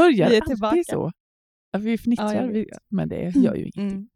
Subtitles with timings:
[0.00, 1.12] Börjar Vi är alltid så.
[1.72, 3.88] Att vi fnittrar, Ja, vi, men det gör ju ingenting.
[3.88, 4.08] Mm.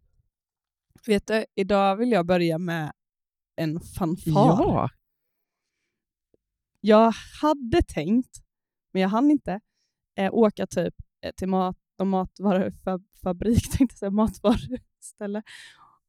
[1.07, 2.93] Vet du, idag vill jag börja med
[3.57, 4.31] en fanfar.
[4.33, 4.91] Ja,
[6.81, 7.13] Jag
[7.43, 8.43] hade tänkt,
[8.93, 9.61] men jag hann inte,
[10.19, 15.43] eh, åka typ eh, till mat och matvarufabrik, tänkte säga, matvaruställe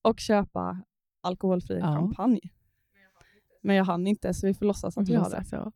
[0.02, 0.84] och köpa
[1.22, 1.96] alkoholfri Ja.
[1.96, 2.40] champagne.
[3.64, 5.46] Men jag hann inte, så vi får låtsas att vi har det.
[5.52, 5.72] Ja.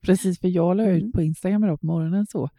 [0.00, 0.96] Precis, för jag la Mm.
[0.96, 2.50] ut på Instagram idag på morgonen så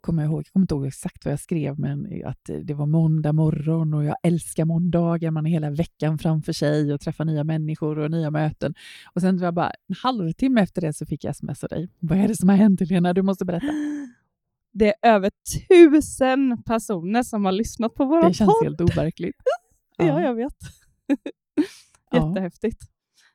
[0.00, 2.86] kommer jag ihåg, jag kommer inte ihåg exakt vad jag skrev, men att det var
[2.86, 7.44] måndag morgon och jag älskar måndagar, man har hela veckan framför sig och träffar nya
[7.44, 8.74] människor och nya möten.
[9.14, 11.88] Och sen var jag bara en halvtimme efter det så fick jag sms av dig.
[11.98, 13.12] Vad är det som har hänt Helena?
[13.14, 13.66] Du måste berätta.
[14.72, 15.30] Det är över
[15.68, 18.64] tusen personer som har lyssnat på vår Det känns podd.
[18.64, 19.36] helt overkligt.
[20.00, 20.54] Ja, jag vet.
[22.10, 22.28] Ja.
[22.28, 22.82] Jättehäftigt.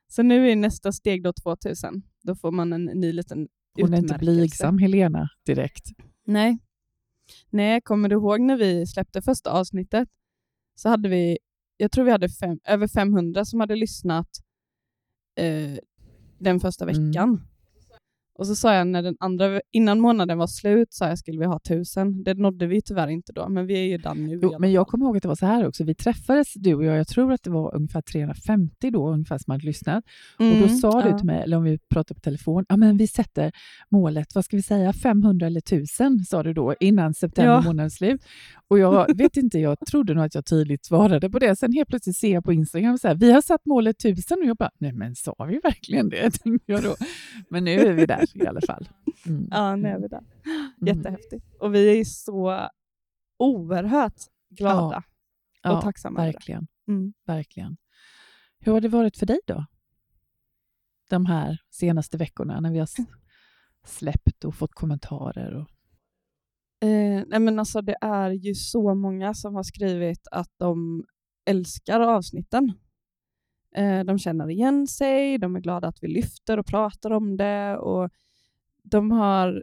[0.08, 2.02] Så nu är nästa steg då 2000.
[2.22, 3.48] Då får man en ny liten
[3.80, 4.18] Hon är inte utmärkelse.
[4.34, 5.84] blygsam Helena direkt.
[6.24, 6.58] Nej.
[7.50, 10.08] Nej, kommer du ihåg när vi släppte första avsnittet?
[10.74, 11.38] Så hade vi,
[11.76, 14.28] jag tror vi hade fem, över 500 som hade lyssnat
[15.36, 15.78] eh,
[16.38, 17.53] den första Mm.
[18.38, 21.44] Och så sa jag när den andra, innan månaden var slut, sa jag skulle vi
[21.46, 22.22] ha tusen.
[22.24, 24.38] Det nådde vi tyvärr inte då, men vi är ju där nu.
[24.42, 25.84] Jo, men jag kommer ihåg att det var så här också.
[25.84, 29.50] Vi träffades, du och jag, jag tror att det var ungefär 350 då, ungefär som
[29.50, 30.04] hade lyssnat.
[30.38, 31.18] Och då Mm, sa du ja.
[31.18, 33.52] till mig, eller om vi pratade på telefon, ja men vi sätter
[33.90, 37.60] målet, vad ska vi säga, 500 eller 1000 sa du då innan september Ja.
[37.62, 38.20] månads slut.
[38.74, 41.56] Och jag vet inte, jag trodde nog att jag tydligt svarade på det.
[41.56, 44.44] Sen helt plötsligt ser jag på Instagram så här, vi har satt målet 1000 och
[44.44, 46.32] jag bara, nej men sa vi verkligen det?
[46.66, 46.96] Jag då.
[47.50, 48.88] Men nu är vi där i alla fall.
[49.26, 49.48] Mm.
[49.50, 50.18] Ja, nu är vi där.
[50.18, 50.96] Mm.
[50.96, 51.44] Jättehäftigt.
[51.60, 52.68] Och vi är så
[53.38, 55.02] oerhört glada och
[55.62, 56.20] Ja, tacksamma.
[56.20, 56.32] över det.
[56.36, 56.66] verkligen.
[56.88, 57.12] Mm.
[57.26, 57.76] Verkligen.
[58.58, 59.66] Hur har det varit för dig då?
[61.10, 62.88] De här senaste veckorna när vi har
[63.86, 65.54] släppt och fått kommentarer.
[65.54, 65.68] Och...
[66.80, 71.04] Eh, nej men alltså, det är ju så många som har skrivit att de
[71.46, 72.72] älskar avsnitten.
[73.76, 77.76] Eh, de känner igen sig, de är glada att vi lyfter och pratar om det
[77.76, 78.10] och
[78.82, 79.62] de har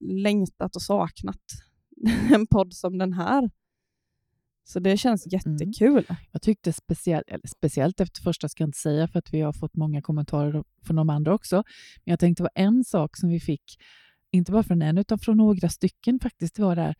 [0.00, 1.42] längtat och saknat
[2.34, 3.50] en podd som den här.
[4.64, 6.06] Så det känns jättekul.
[6.32, 9.52] Jag tyckte speciellt, eller speciellt efter första ska jag inte säga för att vi har
[9.52, 11.56] fått många kommentarer från de andra också.
[12.04, 13.78] Men jag tänkte var en sak som vi fick,
[14.32, 16.54] inte bara från en utan från några stycken faktiskt.
[16.54, 16.94] Det var där,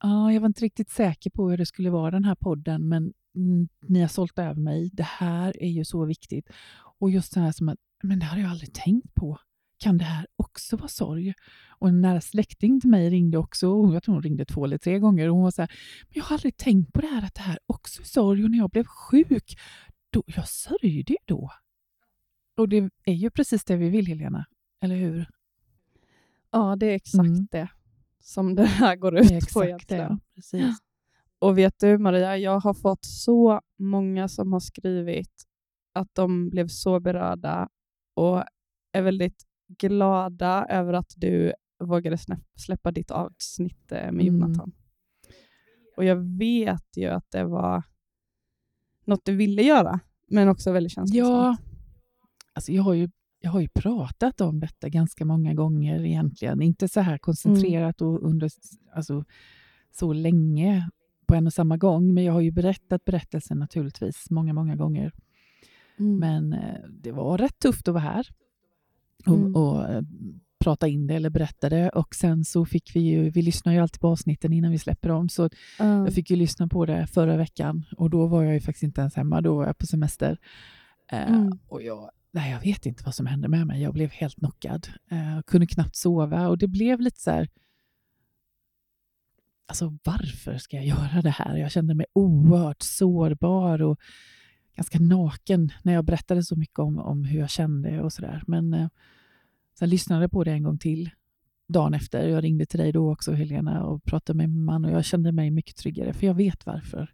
[0.00, 3.12] ah, jag var inte riktigt säker på hur det skulle vara den här podden men
[3.36, 4.90] mm, ni har sålt över mig.
[4.92, 6.50] Det här är ju så viktigt.
[6.98, 9.38] Och just det här som att, men det har jag aldrig tänkt på.
[9.78, 11.34] Kan det här också vara sorg?
[11.78, 14.78] Och en nära släkting till mig ringde också, och jag tror hon ringde två eller
[14.78, 15.70] tre gånger, och hon var så här,
[16.02, 18.50] men jag har aldrig tänkt på det här att det här också är sorg och
[18.50, 19.58] när jag blev sjuk,
[20.10, 21.50] då, jag sörjde ju då.
[22.56, 24.46] Och det är ju precis det vi vill Helena,
[24.82, 25.28] eller hur?
[26.54, 27.46] Ja, det är exakt Mm.
[27.50, 27.68] det
[28.20, 30.08] som det här går ut är på exakt egentligen.
[30.16, 30.20] det.
[30.34, 30.76] Precis.
[31.38, 35.44] Och vet du Maria, jag har fått så många som har skrivit
[35.92, 37.68] att de blev så berörda
[38.14, 38.44] och
[38.92, 39.42] är väldigt
[39.78, 41.52] glada över att du
[41.84, 42.18] vågade
[42.66, 44.26] släppa ditt avsnitt eh, med Mm.
[44.26, 44.72] Jonathan.
[45.96, 47.82] Och jag vet ju att det var
[49.04, 51.28] något du ville göra, men också väldigt känslosamt.
[51.28, 51.56] Ja,
[52.52, 53.10] alltså jag har, ju,
[53.44, 56.62] jag har ju pratat om detta ganska många gånger egentligen.
[56.62, 58.50] Inte så här koncentrerat och under
[58.94, 59.24] alltså,
[59.92, 60.90] så länge
[61.26, 65.12] på en och samma gång, men jag har ju berättat berättelsen naturligtvis många, många gånger.
[65.98, 66.18] Mm.
[66.18, 68.26] Men eh, det var rätt tufft att vara här
[69.26, 69.54] och, Mm.
[69.56, 70.02] och eh,
[70.64, 71.88] prata in det eller berätta det.
[71.88, 75.08] Och sen så fick vi ju, vi lyssnar ju alltid på avsnitten innan vi släpper
[75.08, 75.42] dem, så
[75.78, 76.04] Ja.
[76.04, 79.00] jag fick ju lyssna på det förra veckan och då var jag ju faktiskt inte
[79.00, 80.38] ens hemma, då var jag på semester.
[81.10, 81.52] Mm.
[81.68, 84.88] och jag, nej, jag vet inte vad som hände med mig, jag blev helt knockad.
[85.10, 87.48] Eh, kunde knappt sova och det blev lite så här,
[89.66, 91.56] alltså varför ska jag göra det här?
[91.56, 94.00] Jag kände mig oerhört sårbar och
[94.76, 98.42] ganska naken när jag berättade så mycket om, om hur jag kände och sådär.
[98.46, 98.88] Men eh,
[99.78, 101.10] sen lyssnade jag på det en gång till
[101.68, 102.28] dagen efter.
[102.28, 105.32] Jag ringde till dig då också Helena och pratade med min man och jag kände
[105.32, 107.12] mig mycket tryggare för jag vet varför.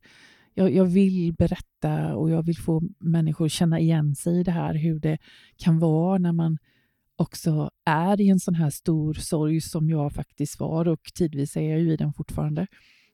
[0.54, 4.50] Jag, jag vill berätta och jag vill få människor att känna igen sig i det
[4.50, 5.18] här, hur det
[5.56, 6.58] kan vara när man
[7.16, 11.70] också är i en sån här stor sorg som jag faktiskt var och tidvis är
[11.70, 12.66] jag ju i den fortfarande.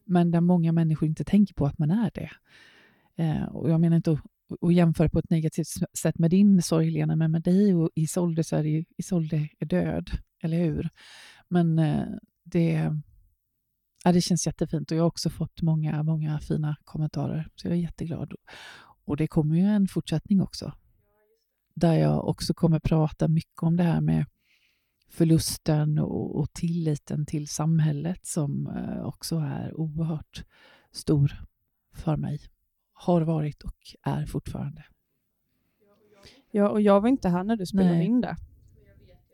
[0.04, 2.30] Men där många människor inte tänker på att man är det.
[3.16, 4.20] Eh, och jag menar inte att,
[4.60, 5.66] att jämföra på ett negativt
[5.98, 9.48] sätt med din sorg Helena, men med dig och Isolde så är det ju, Isolde
[9.58, 10.10] är död,
[10.42, 10.88] eller hur?
[11.48, 12.06] Men eh,
[12.44, 12.92] det,
[14.06, 17.76] ja, det känns jättefint och jag har också fått många, många fina kommentarer, så jag
[17.76, 18.34] är jätteglad.
[19.04, 20.72] Och det kommer ju en fortsättning också,
[21.74, 24.26] där jag också kommer prata mycket om det här med
[25.08, 30.44] förlusten och, och tilliten till samhället som eh, också är oerhört
[30.92, 31.32] stor
[31.94, 32.40] för mig.
[32.92, 34.84] Har varit och är fortfarande.
[36.50, 38.06] Ja, och jag var inte här när du spelade Nej.
[38.06, 38.36] in det.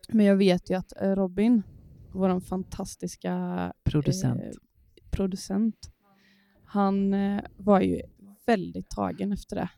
[0.09, 1.63] Men jag vet ju att eh, Robin,
[2.13, 4.41] vår fantastiska Producent.
[4.43, 4.51] eh,
[5.11, 5.77] producent,
[6.65, 8.01] han eh, var ju
[8.47, 9.71] väldigt tagen efter det.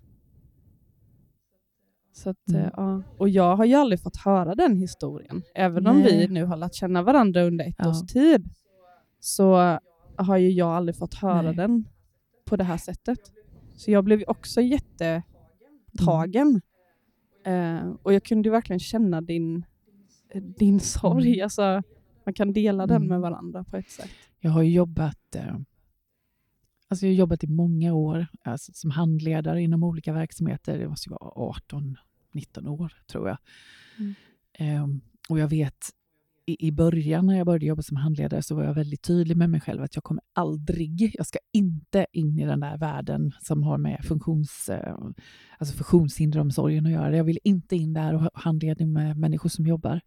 [2.12, 2.70] Så att, eh, Mm.
[2.76, 3.02] ja.
[3.18, 5.42] Och jag har ju aldrig fått höra den historien.
[5.54, 6.18] Även om Nej.
[6.18, 7.90] vi nu har lärt känna varandra under ett Ja.
[7.90, 8.50] års tid
[9.20, 9.78] så
[10.16, 11.54] har ju jag aldrig fått höra Nej.
[11.54, 11.88] den
[12.44, 13.18] på det här sättet.
[13.76, 16.60] Så jag blev också jättetagen.
[17.46, 19.64] Eh, och jag kunde verkligen känna din,
[20.58, 21.32] din sorg.
[21.34, 21.44] Mm.
[21.44, 21.82] Alltså,
[22.24, 23.08] man kan dela den Mm.
[23.08, 24.10] med varandra på ett sätt.
[24.40, 25.56] Jag har jobbat, eh,
[26.88, 30.78] alltså jag har jobbat i många år alltså som handledare inom olika verksamheter.
[30.78, 33.38] Det måste vara 18-19 år tror jag.
[33.98, 34.14] Mm.
[34.52, 35.88] Ehm, och jag vet
[36.46, 39.50] i, i början när jag började jobba som handledare så var jag väldigt tydlig med
[39.50, 43.62] mig själv att jag kommer aldrig, jag ska inte in i den där världen som
[43.62, 44.96] har med funktions, eh,
[45.58, 47.16] alltså funktionshinderomsorgen att göra.
[47.16, 50.00] Jag vill inte in där och ha handledning med människor som jobbar.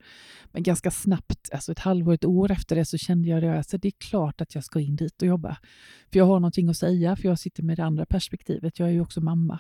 [0.51, 3.78] Men ganska snabbt, alltså ett halvår, ett år efter det, så kände jag att Alltså
[3.78, 5.57] det är klart att jag ska in dit och jobba.
[6.12, 8.80] För jag har någonting att säga, för jag sitter med det andra perspektivet.
[8.80, 9.60] Jag är ju också mamma.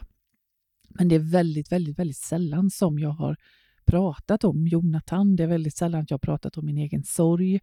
[0.89, 3.37] Men det är väldigt, väldigt, väldigt sällan som jag har
[3.87, 5.35] pratat om Jonathan.
[5.35, 7.59] Det är väldigt sällan att jag har pratat om min egen sorg.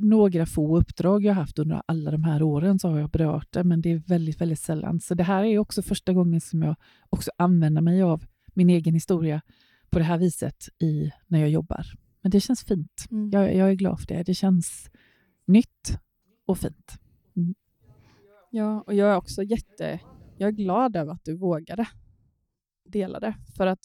[0.00, 3.52] Några få uppdrag jag har haft under alla de här åren så har jag berört
[3.52, 5.00] det, men det är väldigt, väldigt sällan.
[5.00, 6.76] Så det här är också första gången som jag
[7.10, 9.40] också använder mig av min egen historia
[9.90, 11.86] på det här viset i, när jag jobbar.
[12.22, 13.06] Men det känns fint.
[13.10, 13.30] Mm.
[13.30, 14.22] Jag, jag är glad för det.
[14.22, 14.90] Det känns
[15.46, 15.98] nytt
[16.46, 16.98] och fint.
[18.50, 20.00] Ja, och jag är också jätte...
[20.38, 21.88] Jag är glad över att du vågade
[22.84, 23.34] dela det.
[23.56, 23.80] För att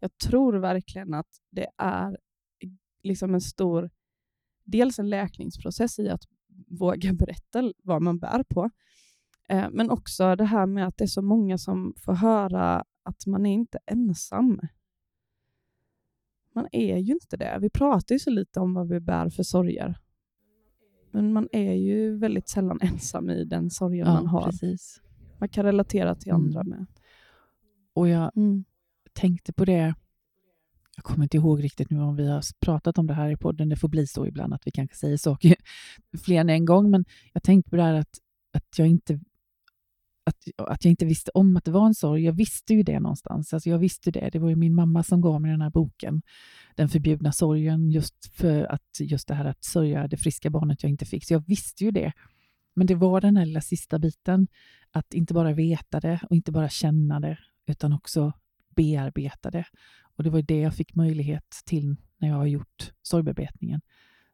[0.00, 2.18] jag tror verkligen att det är
[3.02, 3.90] liksom en stor...
[4.64, 6.22] Dels en läkningsprocess i att
[6.66, 8.70] våga berätta vad man bär på.
[9.48, 13.26] Eh, men också det här med att det är så många som får höra att
[13.26, 14.60] man är inte ensam.
[16.54, 17.58] Man är ju inte det.
[17.60, 19.98] Vi pratar ju så lite om vad vi bär för sorger.
[21.10, 24.44] Men man är ju väldigt sällan ensam i den sorgen man har.
[24.44, 25.00] precis.
[25.38, 26.42] Man kan relatera till Mm.
[26.42, 26.86] andra med.
[27.92, 28.30] Och jag
[29.14, 29.94] tänkte på det.
[30.96, 33.68] Jag kommer inte ihåg riktigt nu om vi har pratat om det här i podden.
[33.68, 35.56] Det får bli så ibland att vi kanske säger saker
[36.24, 36.90] fler än en gång.
[36.90, 38.18] Men jag tänkte på det här att,
[38.52, 39.20] att, jag inte,
[40.26, 42.24] att, att jag inte visste om att det var en sorg.
[42.24, 43.54] Jag visste ju det någonstans.
[43.54, 44.30] Alltså jag visste det.
[44.32, 46.22] Det var ju min mamma som gav mig den här boken.
[46.74, 47.90] Den förbjudna sorgen.
[47.90, 51.26] Just för att just det här att sörja det friska barnet jag inte fick.
[51.26, 52.12] Så jag visste ju det.
[52.76, 54.48] Men det var den här lilla sista biten.
[54.90, 57.38] Att inte bara veta det och inte bara känna det.
[57.66, 58.32] Utan också
[58.76, 59.66] bearbeta det.
[60.16, 63.80] Och det var det jag fick möjlighet till när jag har gjort sorgbearbetningen.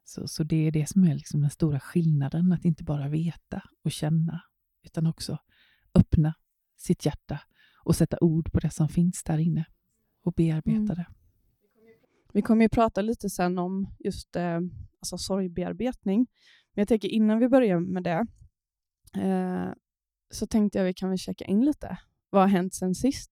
[0.03, 3.61] Så, så det är det som är liksom den stora skillnaden, att inte bara veta
[3.83, 4.41] och känna,
[4.83, 5.37] utan också
[5.93, 6.33] öppna
[6.77, 7.39] sitt hjärta
[7.83, 9.65] och sätta ord på det som finns där inne
[10.23, 10.95] och bearbeta Mm.
[10.95, 11.05] det.
[12.33, 14.59] Vi kommer ju prata lite sen om just eh,
[14.99, 16.27] alltså sorgbearbetning.
[16.73, 18.27] Men jag tänker innan vi börjar med det
[19.21, 19.73] eh,
[20.31, 21.97] så tänkte jag vi kan väl checka in lite.
[22.29, 23.31] Vad har hänt sen sist?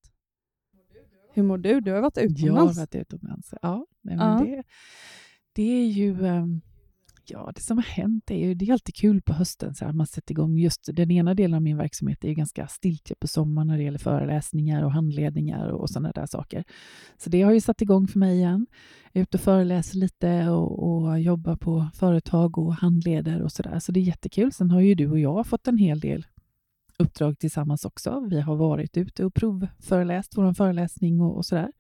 [1.33, 1.81] Hur mår du?
[1.81, 2.77] Du har varit Jag har utomlands.
[2.77, 3.53] varit utomlands.
[3.61, 4.43] Ja, nej, men Ja.
[4.45, 4.63] Det,
[5.53, 6.25] det är ju...
[6.25, 6.61] ehm,
[7.31, 9.93] Ja, det som har hänt är ju, det är alltid kul på hösten så här,
[9.93, 10.57] man sätter igång.
[10.57, 13.83] Just den ena delen av min verksamhet är ju ganska stiltje på sommaren när det
[13.83, 16.63] gäller föreläsningar och handledningar och, sådana där saker.
[17.17, 18.67] Så det har ju satt igång för mig igen.
[19.13, 23.79] Ute och föreläser lite och, och jobbar på företag och handleder och sådär.
[23.79, 24.51] Så det är jättekul.
[24.51, 26.25] Sen har ju du och jag fått en hel del
[26.99, 28.19] uppdrag tillsammans också.
[28.29, 31.71] Vi har varit ute och provföreläst vår föreläsning och, och sådär.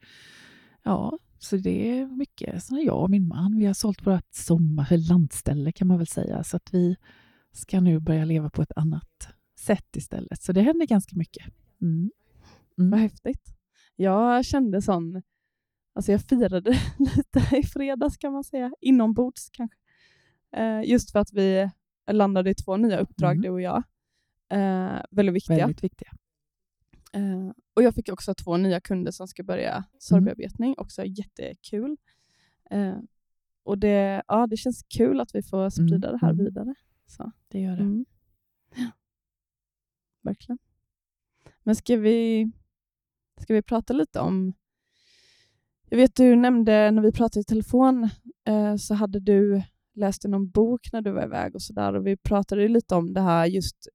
[0.83, 2.69] Ja, så det är mycket.
[2.69, 6.43] Har jag och min man, vi har sålt vårt sommar, landställe kan man väl säga.
[6.43, 6.95] Så att vi
[7.51, 9.27] ska nu börja leva på ett annat
[9.59, 10.41] sätt istället.
[10.41, 11.45] Så det händer ganska mycket.
[11.81, 12.11] Mm.
[12.75, 12.99] Vad Mm.
[12.99, 13.43] häftigt.
[13.95, 15.21] Jag kände sån...
[15.95, 18.71] Alltså jag firade lite i fredags kan man säga.
[18.81, 19.77] Inombords kanske.
[20.55, 21.69] Eh, just för att vi
[22.11, 23.41] landade i två nya uppdrag, Mm.
[23.41, 23.83] du och jag.
[24.49, 25.57] Eh, väldigt viktiga.
[25.57, 26.11] Väldigt viktiga.
[27.13, 30.75] Eh, och jag fick också två nya kunder som ska börja sorgbearbetning.
[30.77, 31.97] Också jättekul.
[32.69, 32.97] Eh,
[33.63, 36.45] och det, ja, det känns kul att vi får sprida Mm, det här mm.
[36.45, 36.75] vidare.
[37.05, 37.31] Så.
[37.47, 37.83] Det gör det.
[37.83, 38.05] Mm.
[38.75, 38.91] Ja.
[40.21, 40.59] Verkligen.
[41.63, 42.51] Men ska vi,
[43.41, 44.53] ska vi prata lite om...
[45.89, 48.09] Jag vet du nämnde när vi pratade i telefon
[48.45, 49.61] eh, så hade du
[49.93, 53.21] läst någon bok när du var iväg och sådär och vi pratade lite om det
[53.21, 53.87] här just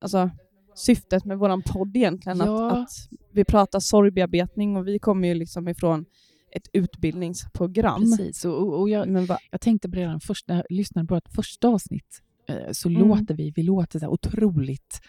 [0.00, 0.30] alltså,
[0.74, 2.38] syftet med våran podd egentligen.
[2.38, 2.70] Ja.
[2.70, 2.88] Att, att
[3.32, 6.04] vi pratar sorgbearbetning och vi kommer ju liksom ifrån
[6.52, 8.00] ett utbildningsprogram.
[8.00, 11.06] Precis, och, och jag, Men va, jag tänkte på det redan först när jag lyssnade
[11.08, 13.08] på ett första avsnitt, eh, så Mm.
[13.08, 15.00] låter vi, vi låter så otroligt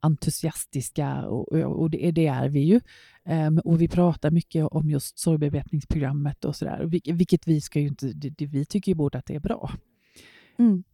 [0.00, 2.80] entusiastiska och, och det, det är vi ju.
[3.24, 7.86] Ehm, och vi pratar mycket om just sorgbearbetningsprogrammet och sådär, vil- vilket vi ska ju
[7.88, 9.70] inte, det, vi tycker ju båda att det är bra.
[10.58, 10.84] mm,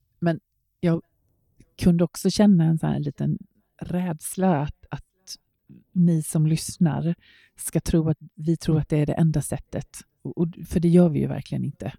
[1.80, 3.38] kunde också känna en sån här liten
[3.82, 5.04] rädsla att, att
[5.92, 7.14] ni som lyssnar
[7.56, 9.88] ska tro att vi tror att det är det enda sättet.
[10.22, 11.92] Och, och, för det gör vi ju verkligen inte.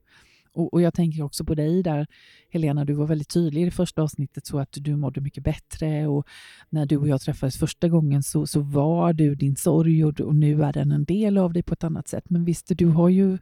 [0.53, 2.07] Och, och jag tänker också på dig där,
[2.49, 6.07] Helena, du var väldigt tydlig i det första avsnittet så att du mådde mycket bättre
[6.07, 6.27] och
[6.69, 10.35] när du och jag träffades första gången så, så var du din sorg och, och
[10.35, 12.29] nu är den en del av dig på ett annat sätt.
[12.29, 13.37] Men visst, du har ju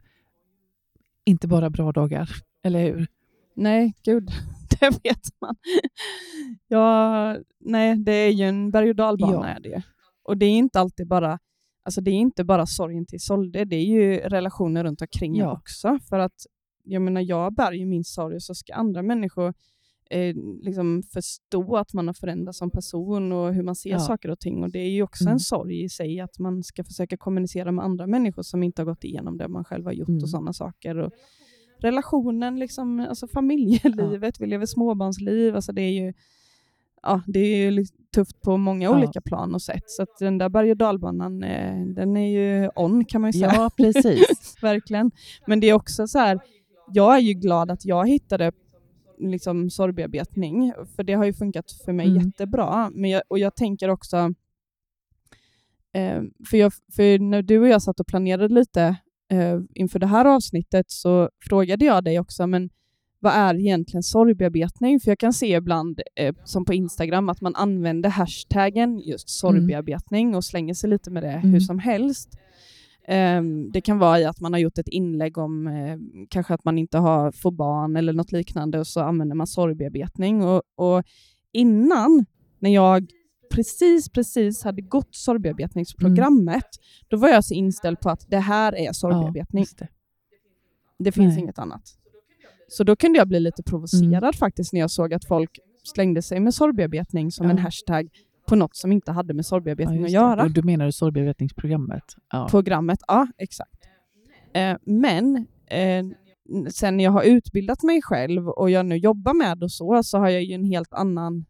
[1.24, 2.30] inte bara bra dagar,
[2.62, 3.06] eller hur?
[3.54, 4.30] nej, gud,
[4.80, 5.54] det vet man.
[6.68, 9.32] ja, nej, det är ju en berg och dalbana.
[9.34, 9.46] Ja.
[9.46, 9.82] Är det.
[10.22, 11.38] Och det är inte alltid bara
[11.82, 15.52] Alltså det är inte bara sorgen till Solde, det är ju relationer runt omkring Ja.
[15.52, 15.98] också.
[16.08, 16.46] För att
[16.84, 19.54] jag menar, jag bär ju min sorg och så ska andra människor
[20.10, 23.98] eh, liksom förstå att man har förändrats som person och hur man ser Ja.
[23.98, 24.62] saker och ting.
[24.62, 25.32] Och det är ju också Mm.
[25.32, 28.86] en sorg i sig att man ska försöka kommunicera med andra människor som inte har
[28.86, 30.22] gått igenom det man själv har gjort Mm.
[30.22, 30.96] och sådana saker.
[30.96, 31.12] Och
[31.84, 36.12] relationen, liksom, alltså familjelivet, vi lever småbarnsliv, alltså det är ju
[37.02, 38.96] Ja, det är ju tufft på många Ja.
[38.98, 39.82] olika plan och sätt.
[39.86, 43.52] Så den där berg och dalbanan, eh, den är ju on kan man ju säga.
[43.54, 44.56] Ja, precis.
[44.62, 45.10] Verkligen.
[45.46, 46.40] Men det är också så här,
[46.92, 48.52] jag är ju glad att jag hittade
[49.18, 52.22] liksom sorgbearbetning, för det har ju funkat för mig Mm.
[52.22, 52.90] jättebra.
[52.94, 54.16] Men jag, och jag tänker också,
[55.92, 58.96] eh, för, jag, för när du och jag satt och planerade lite
[59.30, 62.70] eh, inför det här avsnittet så frågade jag dig också, men
[63.22, 65.00] vad är egentligen sorgbearbetning?
[65.00, 70.34] För jag kan se ibland, eh, som på Instagram, att man använder hashtaggen just sorgbearbetning
[70.34, 71.60] och slänger sig lite med det hur Mm.
[71.60, 72.28] som helst.
[73.08, 75.96] Ehm, det kan vara i att man har gjort ett inlägg om eh,
[76.28, 80.42] kanske att man inte har, får barn eller något liknande och så använder man sorgbearbetning.
[80.44, 81.02] Och, och
[81.52, 82.24] innan,
[82.58, 83.06] när jag
[83.54, 86.66] precis, precis hade gått sorgbearbetningsprogrammet,
[87.08, 89.62] då var jag så inställd på att det här är Ja, sorgbearbetning.
[89.62, 89.88] just det.
[90.98, 91.42] Det finns Nej.
[91.42, 91.82] inget annat.
[92.68, 96.40] Så då kunde jag bli lite provocerad faktiskt när jag såg att folk slängde sig
[96.40, 97.50] med sorgbearbetning som Ja.
[97.52, 98.08] en hashtag
[98.48, 100.42] på något som inte hade med Ja, sorgbearbetning att just göra.
[100.42, 102.04] Och du menar du sorgbearbetningsprogrammet?
[102.32, 102.48] Ja.
[102.50, 103.88] Programmet, ja exakt.
[104.54, 106.04] Eh, men eh,
[106.70, 110.28] sen jag har utbildat mig själv och jag nu jobbar med och så, så har
[110.28, 111.44] jag ju en helt annan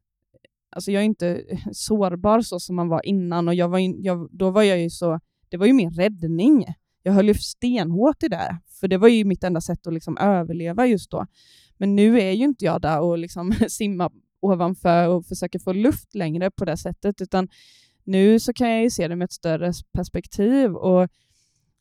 [0.71, 4.29] Alltså jag är inte sårbar så som man var innan och jag var in, jag,
[4.33, 6.67] då var jag ju så, det var ju min räddning.
[7.03, 10.19] Jag höll ju stenhårt i det, för det var ju mitt enda sätt att liksom
[10.19, 11.27] överleva just då.
[11.77, 14.11] Men nu är ju inte jag där och liksom simmar
[14.41, 17.49] ovanför och försöker få luft längre på det sättet, utan
[18.05, 20.75] nu så kan jag ju se det med ett större perspektiv.
[20.75, 21.09] Och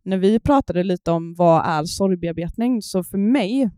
[0.04, 3.70] när vi pratade lite om vad är sorgbearbetning, så för mig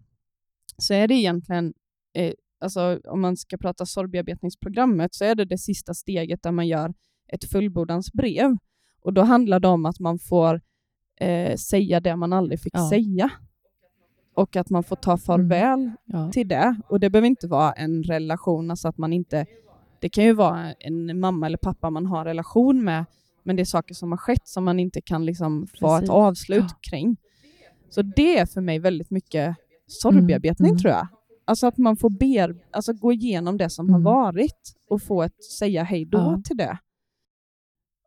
[0.77, 1.74] så är det egentligen,
[2.13, 6.68] eh, alltså om man ska prata sorgbearbetningsprogrammet, så är det det sista steget där man
[6.68, 6.94] gör
[7.27, 8.58] ett fullbordansbrev.
[9.03, 10.62] Och då handlar det om att man får
[11.20, 12.89] eh, säga det man aldrig fick Ja.
[12.89, 13.30] säga.
[14.36, 16.32] Och att man får ta farväl Ja.
[16.32, 16.75] till det.
[16.89, 19.46] Och det behöver inte vara en relation, alltså att man inte...
[20.00, 23.06] Det kan ju vara en mamma eller pappa man har relation med,
[23.44, 26.65] men det är saker som har skett som man inte kan liksom få ett avslut
[26.70, 26.77] Ja.
[26.89, 27.18] kring.
[27.89, 29.56] Så det är för mig väldigt mycket
[29.88, 30.80] sorgbearbetning Mm, mm.
[30.82, 31.08] tror jag.
[31.46, 33.94] Alltså att man får ber, alltså gå igenom det som Mm.
[34.06, 36.42] har varit och få ett säga hej då Ja.
[36.46, 36.78] till det.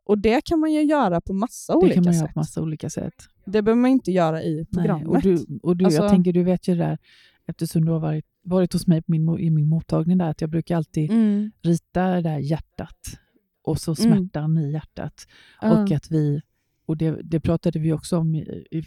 [0.05, 2.33] Och det kan man ju göra på massa Det olika kan man göra sätt.
[2.33, 3.13] på massa olika sätt.
[3.45, 5.07] Det behöver man inte göra i Nej, programmet.
[5.07, 6.97] och du, och du, Alltså- jag tänker, du vet ju det där,
[7.47, 10.75] eftersom du har varit, varit hos mig min, i min mottagning där, att jag brukar
[10.77, 11.51] alltid Mm.
[11.61, 12.97] rita det där hjärtat
[13.63, 14.11] och så Mm.
[14.17, 15.27] smärtan i hjärtat.
[15.61, 16.41] Och att vi,
[16.85, 18.39] och det, det pratade vi också om i,
[18.71, 18.83] i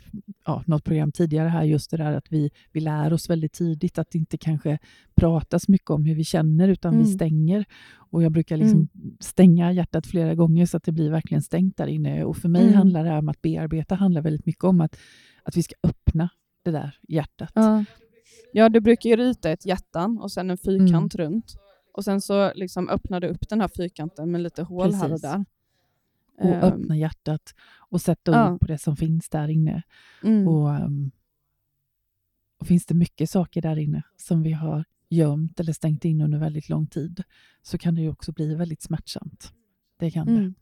[0.47, 3.99] ja, något program tidigare här, just det där att vi, vi lär oss väldigt tidigt
[3.99, 4.79] att inte kanske
[5.15, 7.13] prata så mycket om hur vi känner, utan vi Mm.
[7.13, 7.65] stänger.
[8.11, 8.89] Och jag brukar liksom
[9.21, 12.25] stänga hjärtat flera gånger så att det blir verkligen stängt där inne.
[12.25, 12.75] Och för mig Mm.
[12.75, 14.99] handlar det här om att bearbeta handlar väldigt mycket om att,
[15.43, 16.29] att vi ska öppna
[16.65, 17.51] det där hjärtat.
[17.55, 17.85] Ja.
[18.53, 21.25] ja, du brukar ju rita ett hjärtan och sen en fyrkant Mm.
[21.27, 21.55] runt.
[21.93, 25.11] Och sen så liksom öppnar du upp den här fyrkanten med lite hål här och
[25.11, 25.23] Precis.
[25.23, 25.45] där.
[26.39, 27.55] Och Ehm, öppna hjärtat
[27.91, 28.53] och sätta ja.
[28.53, 29.83] ord på det som finns där inne.
[30.23, 30.49] mm.
[30.49, 31.11] Och, um,
[32.61, 36.39] och finns det mycket saker där inne som vi har gömt eller stängt in under
[36.39, 37.23] väldigt lång tid
[37.63, 39.53] så kan det ju också bli väldigt smärtsamt.
[39.97, 40.55] Det kan det.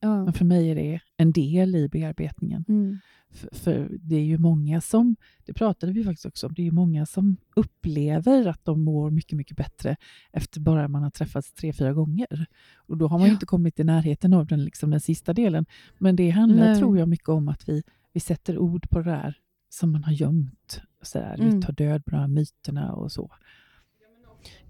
[0.00, 0.24] Ja.
[0.24, 2.64] Men för mig är det en del i bearbetningen.
[2.68, 2.98] Mm.
[3.30, 6.64] För, för det är ju många som, det pratade vi faktiskt också om, det är
[6.64, 9.96] ju många som upplever att de mår mycket, mycket bättre
[10.32, 12.46] efter bara man har träffats tre, fyra gånger.
[12.76, 13.32] Och då har man Ja.
[13.32, 15.66] inte kommit i närheten av den, liksom den sista delen.
[15.98, 16.78] Men det handlar, Nej.
[16.78, 19.36] tror jag, mycket om att vi vi sätter ord på det där
[19.68, 20.80] som man har gömt.
[21.02, 21.56] Så där, Mm.
[21.56, 23.30] Vi tar död på de här myterna och så.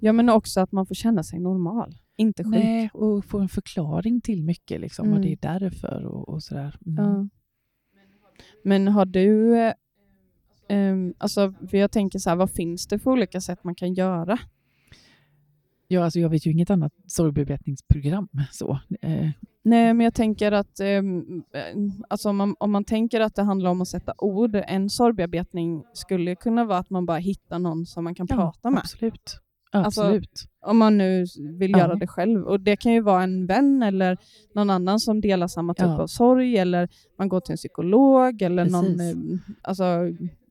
[0.00, 2.54] Ja, men också att man får känna sig normal, inte sjuk.
[2.54, 5.22] Nej, och få en förklaring till mycket, liksom, och Mm.
[5.22, 6.78] det är därför och, och sådär.
[6.86, 7.04] Mm.
[7.04, 7.28] Ja.
[8.64, 9.56] Men har du...
[10.68, 13.94] ehm, alltså, för jag tänker så här, vad finns det för olika sätt man kan
[13.94, 14.38] göra?
[15.90, 18.28] Ja, alltså jag vet ju inget annat sorgbearbetningsprogram.
[18.50, 18.78] Så.
[19.00, 19.30] Eh,
[19.62, 21.02] Nej, men jag tänker att eh,
[22.08, 25.84] alltså om, man, om man tänker att det handlar om att sätta ord, en sorgbearbetning
[25.92, 28.78] skulle kunna vara att man bara hittar någon som man kan ja, prata med.
[28.80, 29.40] Absolut.
[29.72, 30.44] Alltså, absolut.
[30.66, 31.24] Om man nu
[31.58, 31.78] vill Ja.
[31.78, 32.42] göra det själv.
[32.44, 34.18] Och Det kan ju vara en vän eller
[34.54, 36.02] någon annan som delar samma typ Ja.
[36.02, 38.84] av sorg, eller man går till en psykolog, eller någon...
[38.84, 39.16] Precis.
[39.48, 39.84] eh, Alltså,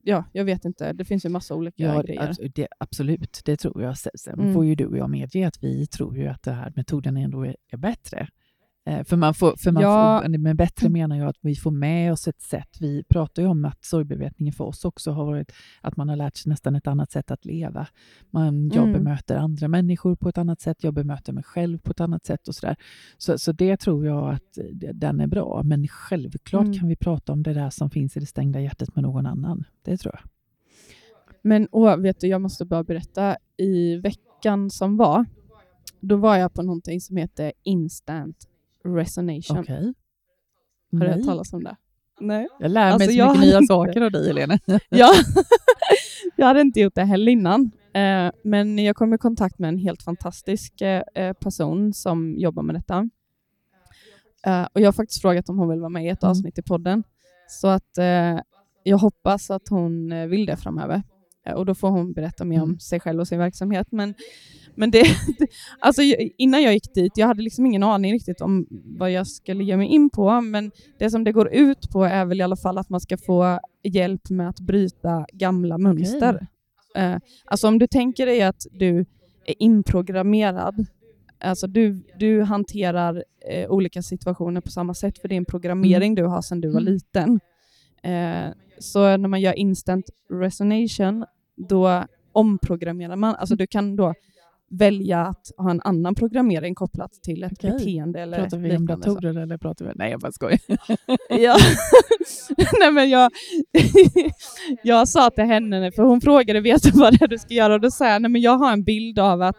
[0.03, 0.93] ja, jag vet inte.
[0.93, 2.21] Det finns ju massa olika Ja, grejer.
[2.21, 3.97] alltså, det, absolut, det tror jag.
[3.97, 4.53] Sen- Mm.
[4.53, 7.45] får ju du och jag medge att vi tror ju att den här metoden ändå
[7.45, 8.27] är bättre.
[8.87, 10.21] Eh, för man får, för man Ja.
[10.23, 12.77] får, med bättre menar jag att vi får med oss ett sätt.
[12.79, 15.51] Vi pratar ju om att sorgbearbetningen för oss också har varit
[15.81, 17.87] att man har lärt sig nästan ett annat sätt att leva.
[18.31, 18.93] Man, jag Mm.
[18.93, 22.47] bemöter andra människor på ett annat sätt, jag bemöter mig själv på ett annat sätt
[22.47, 22.75] och sådär.
[23.17, 25.61] Så, så det tror jag att det- den är bra.
[25.63, 26.79] Men självklart Mm.
[26.79, 29.63] kan vi prata om det där som finns i det stängda hjärtat med någon annan.
[29.83, 30.29] Det tror jag.
[31.41, 33.37] Men åh, vet du, jag måste bara berätta.
[33.57, 35.25] I veckan som var,
[35.99, 38.47] då var jag på någonting som heter Instant
[38.95, 39.57] Resonation.
[39.57, 39.93] Okej.
[40.91, 41.09] Har du Nej.
[41.09, 41.75] hört talas om det?
[42.19, 42.47] Nej.
[42.59, 44.59] Jag lär mig Alltså, så mycket nya inte- saker av dig, Helene.
[44.89, 45.11] Ja.
[46.35, 47.71] jag hade inte gjort det heller innan.
[47.93, 52.63] Eh, men jag kom i kontakt med en helt fantastisk eh, eh, person som jobbar
[52.63, 53.09] med detta.
[54.45, 56.31] Eh, och jag har faktiskt frågat om hon vill vara med i ett Mm.
[56.31, 57.03] avsnitt i podden.
[57.49, 57.97] Så att
[58.83, 61.03] jag hoppas att hon vill det framöver.
[61.55, 62.79] Och då får hon berätta mer om Mm.
[62.79, 63.87] sig själv och sin verksamhet.
[63.91, 64.13] Men,
[64.77, 65.03] men det,
[65.79, 66.01] alltså,
[66.37, 68.67] innan jag gick dit, jag hade liksom ingen aning riktigt om
[68.99, 70.41] vad jag skulle ge mig in på.
[70.41, 73.17] Men det som det går ut på är väl i alla fall att man ska
[73.17, 76.47] få hjälp med att bryta gamla mönster.
[76.95, 78.99] Eh, alltså om du tänker dig att du
[79.45, 80.85] är inprogrammerad,
[81.39, 86.15] alltså du, du hanterar eh, olika situationer på samma sätt för det är en programmering
[86.15, 86.93] du har sedan du var Mm.
[86.93, 87.39] liten.
[88.03, 91.25] Eh, så när man gör instant resonation,
[91.69, 93.35] då omprogrammerar man.
[93.35, 94.13] Alltså du kan då
[94.69, 97.71] välja att ha en annan programmering kopplat till ett Okej.
[97.71, 99.05] beteende eller Pratar vi om liknande.
[99.05, 99.13] så.
[99.13, 99.91] datorer eller pratar vi...
[99.95, 100.59] Nej, jag bara skojar.
[101.29, 101.57] Ja.
[102.79, 103.31] Nej, men jag,
[104.83, 107.73] jag sa till henne, för hon frågade vet du vad det är du ska göra?
[107.73, 109.57] Och då sa jag, nej, men jag har en bild av att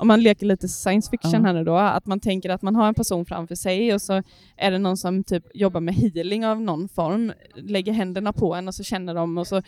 [0.00, 1.46] om man leker lite science fiction Ja.
[1.46, 4.22] här nu då, att man tänker att man har en person framför sig och så
[4.56, 8.68] är det någon som typ jobbar med healing av någon form, lägger händerna på en
[8.68, 9.62] och så känner de och så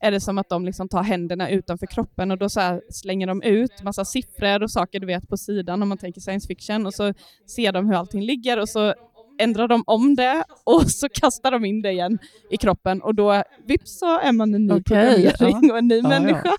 [0.00, 3.26] är det som att de liksom tar händerna utanför kroppen och då så här slänger
[3.26, 6.86] de ut massa siffror och saker du vet på sidan om man tänker science fiction
[6.86, 7.14] och så
[7.46, 8.94] ser de hur allting ligger och så
[9.40, 12.18] ändrar de om det och så kastar de in det igen
[12.50, 16.00] i kroppen och då vips så är man en ny Okej, programmering och en ny
[16.00, 16.56] Ja, ja.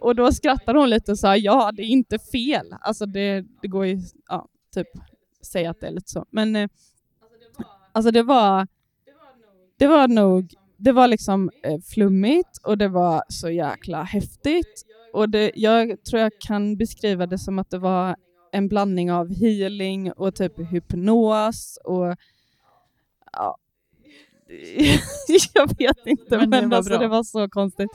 [0.00, 2.74] Och då skrattade hon lite och sa ja, det är inte fel.
[2.80, 4.88] Alltså det, det går ju, ja, typ
[5.42, 6.26] säga att det är lite så.
[6.30, 6.68] Men eh,
[7.92, 8.66] alltså det var,
[9.78, 14.86] det var nog, det var liksom eh, flummigt och det var så jäkla häftigt.
[15.12, 18.16] Och det, jag tror jag kan beskriva det som att det var
[18.52, 22.16] en blandning av healing och typ hypnos och
[23.32, 23.56] ja,
[25.54, 27.88] jag vet inte, Men men, det var alltså, det var så konstigt.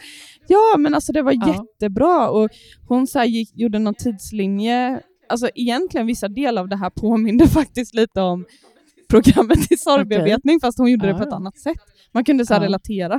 [0.48, 1.48] Ja, men alltså det var Ja.
[1.48, 2.50] jättebra och
[2.88, 5.02] hon så gick, gjorde någon tidslinje.
[5.30, 8.46] Alltså egentligen vissa delar av det här påminde faktiskt lite om
[9.10, 11.36] programmet i sorgbearbetning fast hon gjorde det Ja, på ett ja.
[11.36, 11.78] annat sätt.
[12.12, 12.60] Man kunde så Ja.
[12.63, 13.13] relatera.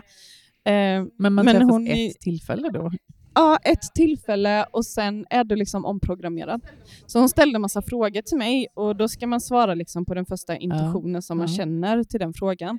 [0.64, 2.92] Eh, Men man Men hon ett tillfälle då?
[3.34, 6.60] Ja, ett tillfälle och sen är du liksom omprogrammerad.
[7.06, 10.26] Så hon ställde massa frågor till mig och då ska man svara liksom på den
[10.26, 11.56] första intuitionen som man ja.
[11.56, 12.78] känner till den frågan.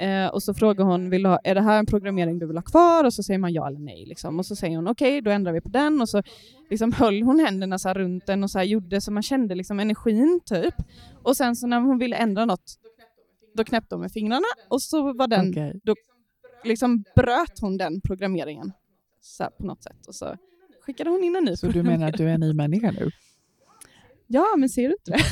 [0.00, 2.62] Eh, och så frågar hon, vill ha, är det här en programmering du vill ha
[2.62, 3.04] kvar?
[3.04, 4.06] Och så säger man ja eller nej.
[4.06, 4.38] Liksom.
[4.38, 6.00] Och så säger hon okej, då ändrar vi på den.
[6.00, 6.22] Och så
[6.70, 10.40] liksom höll hon händerna så runt den och så gjorde så man kände liksom energin
[10.44, 10.74] typ.
[11.22, 12.74] Och sen så när hon ville ändra något,
[13.54, 15.80] då knäppte hon med fingrarna och så var den Okej.
[16.64, 18.72] liksom bröt hon den programmeringen
[19.20, 20.36] så här, på något sätt och så
[20.80, 23.10] skickade hon in en ny Så du menar att du är en ny människa nu?
[24.32, 25.24] Ja, men ser du inte det?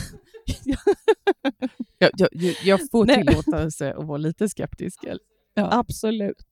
[1.99, 3.27] Jag, jag, jag får Nej.
[3.27, 5.05] tillåtelse att vara lite skeptisk.
[5.05, 5.21] eller?
[5.55, 5.69] Ja.
[5.73, 6.47] Absolut.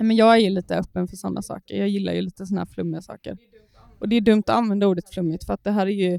[0.00, 1.76] Men jag är ju lite öppen för sådana saker.
[1.76, 3.38] Jag gillar ju lite sådana här flummiga saker.
[3.98, 6.18] Och det är dumt att använda ordet flummigt för att det här är ju,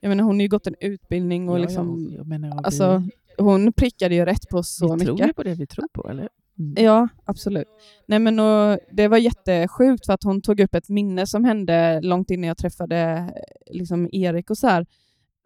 [0.00, 3.02] jag menar hon har ju gått en utbildning och Ja, liksom, ja, menar, vi, alltså
[3.38, 5.28] hon prickade ju rätt på så vi tror mycket.
[5.28, 6.28] ju på det vi tror på, eller?
[6.60, 6.84] Mm.
[6.84, 7.68] Ja, absolut.
[8.06, 12.00] Nej, men och, det var jättesjukt för att hon tog upp ett minne som hände
[12.00, 14.86] långt innan jag träffade eh, liksom, Erik och så här.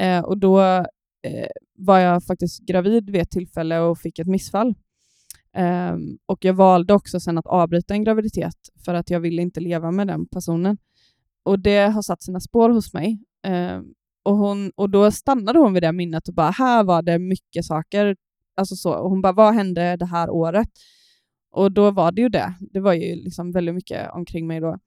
[0.01, 0.61] Eh, och då
[1.23, 1.49] eh,
[1.79, 4.75] var jag faktiskt gravid vid ett tillfälle och fick ett missfall.
[5.57, 5.97] Eh,
[6.27, 9.91] och jag valde också sen att avbryta en graviditet för att jag ville inte leva
[9.91, 10.79] med den personen.
[11.45, 13.19] Och det har satt sina spår hos mig.
[13.47, 13.85] Ehm,
[14.23, 17.65] och, hon, och då stannade hon vid det minnet och bara, här var det mycket
[17.65, 18.17] saker.
[18.57, 18.95] Alltså så.
[18.95, 20.69] Och hon bara, vad hände det här året?
[21.55, 22.55] Och då var det ju det.
[22.61, 24.79] Det var ju liksom väldigt mycket omkring mig då.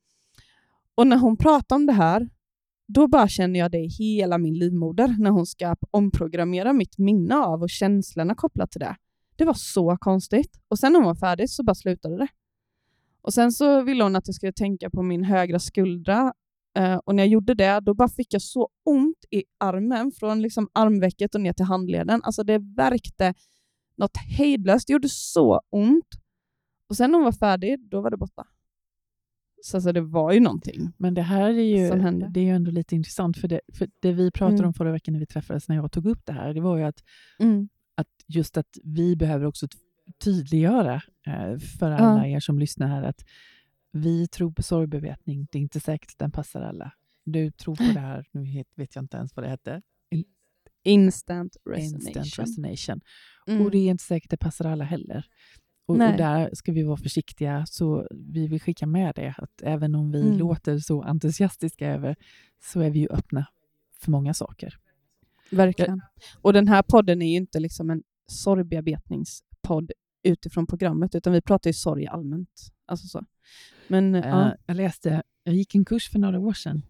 [0.96, 2.30] Och när hon pratar om det här,
[2.88, 7.36] då bara känner jag det i hela min livmoder när hon ska omprogrammera mitt minne
[7.36, 8.96] av och känslorna kopplat till det.
[9.36, 10.62] Det var så konstigt.
[10.68, 12.28] Och sen när hon var färdig så bara slutade det.
[13.22, 16.34] Och sen så ville hon att jag skulle tänka på min högra skuldra
[16.78, 20.42] eh, och när jag gjorde det då bara fick jag så ont i armen från
[20.42, 22.22] liksom armvecket och ner till handleden.
[22.24, 23.34] Alltså det verkte
[23.98, 24.88] något hejdlöst.
[24.88, 26.08] Det gjorde så ont.
[26.90, 28.48] Och sen när hon var färdig, då var det borta.
[29.64, 32.28] Så alltså, det var ju någonting Men det här är ju, som hände.
[32.34, 34.68] det är ju ändå lite intressant, för det, för det vi pratade Mm.
[34.68, 36.84] om förra veckan när vi träffades, när jag tog upp det här, det var ju
[36.84, 37.04] att,
[37.40, 37.70] Mm.
[37.96, 39.68] att just att vi behöver också
[40.24, 43.26] tydliggöra eh, för alla er som lyssnar här att
[43.92, 45.48] vi tror på sorgbevetning.
[45.52, 46.92] Det är inte säkert att den passar alla.
[47.24, 49.82] Du tror på det här, nu vet jag inte ens vad det hette,
[50.84, 52.08] Instant resonation.
[52.08, 53.02] instant resonation.
[53.48, 53.62] Mm.
[53.66, 55.26] Och det är inte säkert det passar alla heller.
[55.88, 59.96] Och, och där ska vi vara försiktiga, så vi vill skicka med det, att även
[59.96, 60.38] om vi Mm.
[60.38, 62.16] låter så entusiastiska över,
[62.64, 63.46] så är vi ju öppna
[64.00, 64.78] för många saker.
[65.52, 66.02] Verkligen.
[66.42, 69.92] Och den här podden är ju inte liksom en sorgbearbetningspodd
[70.24, 72.68] utifrån programmet, utan vi pratar ju sorg allmänt.
[72.86, 73.26] Alltså så.
[73.88, 74.56] Men Eh, ja.
[74.66, 76.82] Jag läste, jag gick en kurs för några år sedan,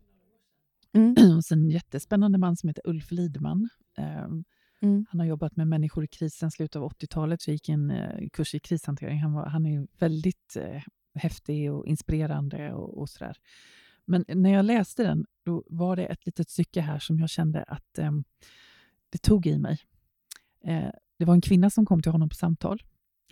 [0.93, 1.15] Mm.
[1.35, 3.69] hos en jättespännande man som heter Ulf Lidman.
[3.97, 4.27] Eh,
[4.81, 5.05] Mm.
[5.09, 8.29] Han har jobbat med människor i kris slutet av 80-talet, så jag gick en eh,
[8.33, 9.19] kurs i krishantering.
[9.19, 10.81] Han, var, han är väldigt eh,
[11.15, 13.37] häftig och inspirerande och, och sådär.
[14.05, 17.63] Men när jag läste den, då var det ett litet stycke här som jag kände
[17.63, 18.11] att eh,
[19.09, 19.79] det tog i mig.
[20.63, 22.83] Eh, det var en kvinna som kom till honom på samtal.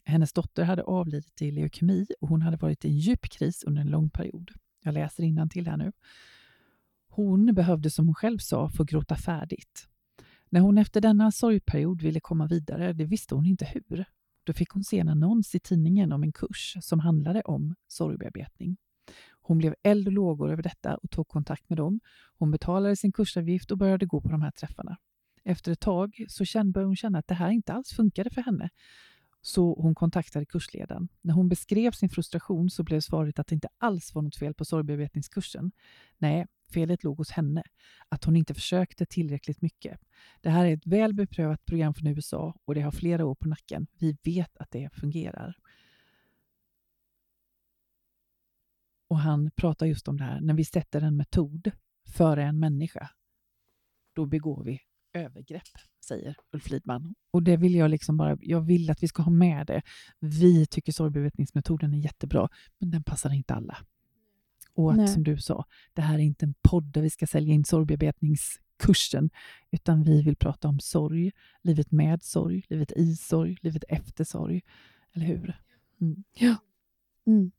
[0.05, 3.81] Hennes dotter hade avlidit i leukemi och hon hade varit i en djup kris under
[3.81, 4.51] en lång period.
[4.84, 5.91] Jag läser till här nu.
[7.08, 9.88] Hon behövde, som hon själv sa, få gråta färdigt.
[10.55, 14.05] När hon efter denna sorgperiod ville komma vidare, det visste hon inte hur.
[14.43, 18.77] Då fick hon se en annons i tidningen om en kurs som handlade om sorgbearbetning.
[19.41, 21.99] Hon blev eld och lågor över detta och tog kontakt med dem.
[22.37, 24.97] Hon betalade sin kursavgift och började gå på de här träffarna.
[25.43, 28.41] Efter ett tag så kände, började hon känna att det här inte alls funkade för
[28.41, 28.69] henne.
[29.41, 31.07] Så hon kontaktade kursledaren.
[31.21, 34.53] När hon beskrev sin frustration så blev svaret att det inte alls var något fel
[34.53, 35.71] på sorgbearbetningskursen.
[36.17, 37.63] Nej, felet låg hos henne.
[38.10, 39.99] Att hon inte försökte tillräckligt mycket.
[40.41, 43.47] Det här är ett väl beprövat program från USA och det har flera år på
[43.47, 43.88] nacken.
[43.99, 45.56] Vi vet att det fungerar.
[49.08, 51.71] Och han pratar just om det här, när vi sätter en metod
[52.08, 53.10] före en människa,
[54.15, 54.82] då begår vi
[55.13, 55.67] övergrepp,
[56.06, 57.15] säger Ulf Lidman.
[57.32, 59.82] Och det vill jag liksom bara, jag vill att vi ska ha med det.
[60.19, 62.49] Vi tycker sorgbevetningsmetoden är jättebra,
[62.80, 63.78] men den passar inte alla.
[64.75, 65.07] Och att Nej.
[65.07, 69.29] som du sa, det här är inte en podd där vi ska sälja in sorgbearbetningskursen,
[69.71, 74.61] utan vi vill prata om sorg, livet med sorg, livet i sorg, livet efter sorg.
[75.13, 75.61] Eller hur?
[76.01, 76.23] Mm.
[77.27, 77.51] Mm.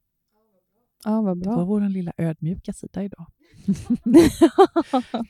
[1.04, 1.64] Ja, vad Det var bra.
[1.64, 3.26] vår lilla ödmjuka sida idag.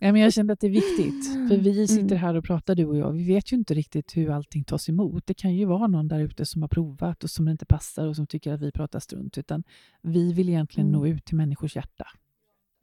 [0.00, 2.18] Ja, men jag kände att det är viktigt, för vi sitter Mm.
[2.18, 3.12] här och pratar du och jag.
[3.12, 5.26] Vi vet ju inte riktigt hur allting tas emot.
[5.26, 8.06] Det kan ju vara någon där ute som har provat och som det inte passar
[8.06, 9.38] och som tycker att vi pratar strunt.
[9.38, 9.62] Utan
[10.02, 11.00] vi vill egentligen Mm.
[11.00, 12.04] nå ut till människors hjärta.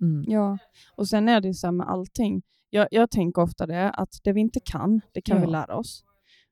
[0.01, 0.23] Mm.
[0.27, 0.57] Ja,
[0.95, 2.41] och sen är det ju så här med allting.
[2.69, 5.49] Jag, jag tänker ofta det, att det vi inte kan, det kan vi Ja.
[5.49, 6.03] lära oss.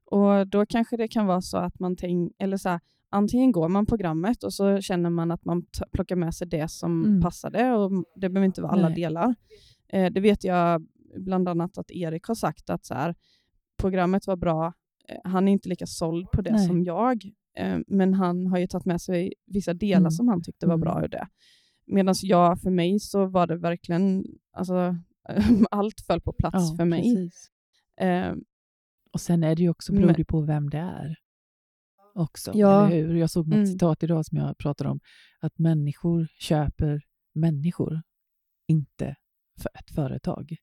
[0.05, 3.69] Och då kanske det kan vara så att man tänker, eller så här, antingen går
[3.69, 7.21] man programmet och så känner man att man plockar med sig det som Mm.
[7.21, 8.95] passade och det behöver inte vara alla Nej.
[8.95, 9.35] delar.
[9.87, 10.85] Eh, det vet jag
[11.17, 13.15] bland annat att Erik har sagt att så här,
[13.77, 14.73] programmet var bra,
[15.07, 16.67] eh, han är inte lika såld på det Nej.
[16.67, 17.23] som jag,
[17.57, 20.11] eh, men han har ju tagit med sig vissa delar Mm.
[20.11, 20.81] som han tyckte var Mm.
[20.81, 21.27] bra ur det.
[21.87, 24.95] Medan jag, för mig så var det verkligen, alltså,
[25.71, 27.01] allt föll på plats Ja, för mig.
[27.01, 27.49] precis.
[28.01, 28.33] Eh,
[29.13, 31.15] Och sen är det ju också det på vem det är.
[32.15, 32.87] Också, Ja.
[32.87, 33.15] eller hur?
[33.15, 33.67] Jag såg något Mm.
[33.67, 34.99] citat idag som jag pratade om,
[35.39, 37.01] att människor köper
[37.33, 38.01] människor,
[38.67, 39.15] inte
[39.61, 40.55] för ett företag.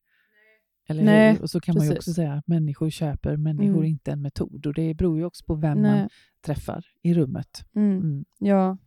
[0.89, 1.43] Eller Nej, hur?
[1.43, 2.15] Och så kan man ju också precis.
[2.15, 3.85] säga att människor köper människor, Mm.
[3.85, 4.67] inte en metod.
[4.67, 6.01] Och det beror ju också på vem nej.
[6.01, 6.09] man
[6.47, 7.65] träffar i rummet.
[7.77, 7.99] Mm.
[8.01, 8.25] Mm.
[8.39, 8.79] Ja.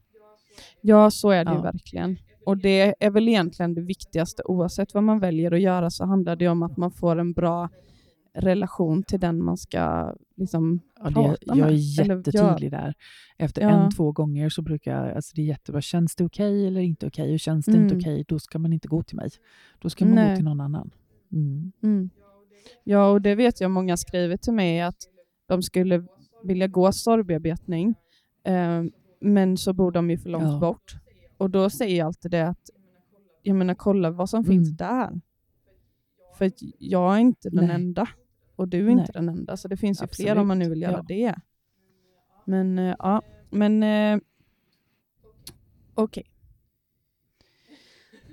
[0.82, 1.62] ja, så är det ju Ja.
[1.64, 2.18] verkligen.
[2.46, 4.44] Och det är väl egentligen det viktigaste.
[4.46, 7.70] Oavsett vad man väljer att göra så handlar det om att man får en bra
[8.34, 11.66] relation till den man ska liksom, Ja, prata jag med.
[11.66, 11.70] är
[12.02, 12.94] Eller jättetydlig där.
[13.38, 13.70] Efter Ja.
[13.70, 17.08] en, två gånger så brukar jag, alltså det är jättebra, känns det okej eller inte
[17.08, 17.34] okej?
[17.34, 17.98] Och känns det inte Mm.
[17.98, 19.30] okej, då ska man inte gå till mig.
[19.80, 20.30] Då ska man Nej.
[20.30, 20.92] gå till någon annan.
[21.32, 21.72] Mm.
[21.84, 22.10] Mm.
[22.84, 24.98] Ja, och det vet jag många skriver till mig att
[25.48, 26.06] de skulle
[26.44, 27.96] vilja gå sorgbearbetning
[28.44, 28.84] Eh,
[29.22, 30.60] men så bor de ju för långt Ja.
[30.60, 30.94] bort.
[31.38, 32.70] Och då säger jag alltid det att,
[33.44, 34.50] jag menar kolla vad som Mm.
[34.52, 35.22] finns där.
[36.38, 37.76] För jag är inte den Nej.
[37.76, 38.08] enda.
[38.56, 39.12] Och du är inte Nej.
[39.14, 39.58] den enda.
[39.58, 40.42] Så det finns ju fler Absolut.
[40.42, 41.06] om man nu vill göra Ja.
[41.08, 41.36] det.
[42.46, 44.20] Men eh, ja, men eh,
[45.94, 46.32] okej.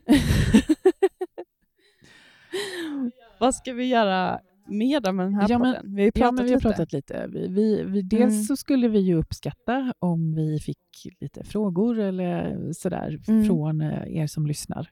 [3.40, 5.94] Vad ska vi göra mer med den här Ja, men- podden?
[5.94, 6.68] Vi har ju Ja, pratat men vi har lite.
[6.68, 7.26] pratat lite.
[7.32, 8.42] Vi, vi, vi, dels Mm.
[8.42, 10.78] så skulle vi ju uppskatta om vi fick
[11.20, 13.44] lite frågor eller sådär Mm.
[13.44, 14.90] från eh, er som lyssnar.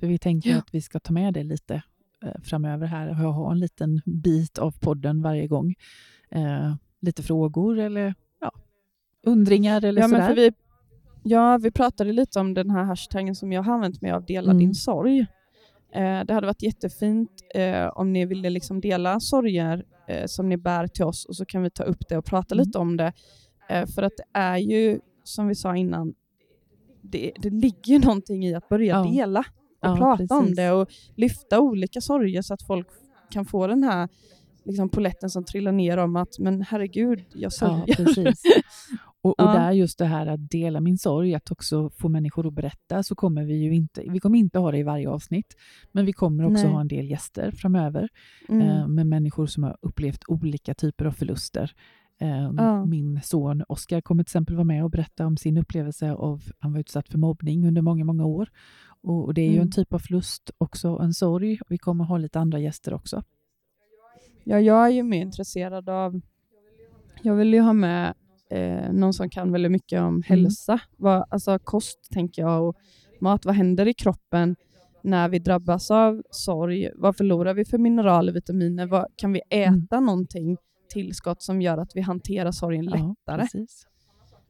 [0.00, 0.58] För vi tänker Ja.
[0.58, 1.82] att vi ska ta med det lite
[2.24, 5.74] eh, framöver här och ha en liten bit av podden varje gång.
[6.30, 8.52] Eh, lite frågor eller ja,
[9.26, 10.28] undringar eller ja, men sådär.
[10.28, 10.52] för vi,
[11.22, 14.50] ja, vi pratade lite om den här hashtaggen som jag har använt mig av, dela
[14.50, 14.58] Mm.
[14.58, 15.26] din sorg.
[15.94, 20.56] Eh, det hade varit jättefint eh, om ni ville liksom dela sorger eh, som ni
[20.56, 22.64] bär till oss och så kan vi ta upp det och prata Mm.
[22.66, 23.12] lite om det.
[23.94, 26.14] För att det är ju, som vi sa innan,
[27.02, 29.10] det, det ligger någonting i att börja Ja.
[29.12, 29.44] dela och
[29.88, 30.56] Ja, prata om precis.
[30.56, 32.88] det och lyfta olika sorger så att folk
[33.30, 34.08] kan få den här
[34.64, 37.94] liksom, poletten som trillar ner om att men herregud, jag Ja, sörjer.
[37.96, 38.42] precis.
[39.24, 39.52] Och, och Ja.
[39.52, 43.14] där just det här att dela min sorg, att också få människor att berätta, så
[43.14, 45.56] kommer vi ju inte, vi kommer inte ha det i varje avsnitt,
[45.92, 46.72] men vi kommer också Nej.
[46.72, 48.08] ha en del gäster framöver
[48.48, 48.68] Mm.
[48.68, 51.72] eh, med människor som har upplevt olika typer av förluster.
[52.20, 52.84] Eh, Ja.
[52.84, 56.72] Min son Oskar kommer till exempel vara med och berätta om sin upplevelse av, han
[56.72, 58.48] var utsatt för mobbning under många, många år.
[59.02, 59.62] Och, och det är ju Mm.
[59.62, 61.58] en typ av förlust, också en sorg.
[61.68, 63.22] Vi kommer ha lite andra gäster också.
[64.44, 66.20] Ja, jag är ju mer intresserad av...
[67.22, 68.14] Jag vill ju ha med
[68.50, 70.80] eh, någon som kan väldigt mycket om hälsa.
[70.96, 72.76] Vad, alltså kost, tänker jag, och
[73.20, 73.44] mat.
[73.44, 74.56] Vad händer i kroppen
[75.02, 76.90] när vi drabbas av sorg?
[76.94, 78.86] Vad förlorar vi för mineraler, vitaminer?
[78.86, 80.56] Vad, kan vi äta någonting,
[80.92, 83.42] tillskott som gör att vi hanterar sorgen Ja, lättare?
[83.42, 83.86] precis.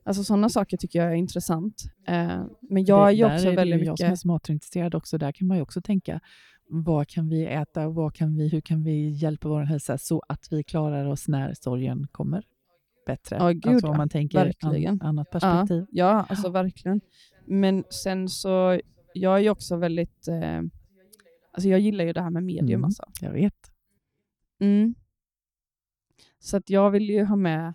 [0.06, 1.82] Alltså sådana saker tycker jag är intressant.
[2.08, 4.24] Eh, men jag är ju också är väldigt ju Jag som är mycket...
[4.24, 6.20] matintresserad också, där kan man ju också tänka,
[6.68, 10.22] vad kan vi äta och vad kan vi, hur kan vi hjälpa vår hälsa så
[10.28, 12.44] att vi klarar oss när sorgen kommer
[13.06, 13.36] bättre?
[13.36, 13.96] Ja, gud, alltså om ja.
[13.96, 14.92] man tänker Verkligen.
[14.92, 15.86] an, annat perspektiv.
[15.90, 17.00] Ja, alltså verkligen.
[17.46, 18.80] Men sen så,
[19.14, 20.28] jag är ju också väldigt...
[20.28, 20.60] Eh,
[21.52, 22.84] alltså jag gillar ju det här med medium Mm.
[22.84, 23.04] alltså.
[23.20, 23.70] Jag vet.
[24.60, 24.94] Mm.
[26.38, 27.74] Så att jag vill ju ha med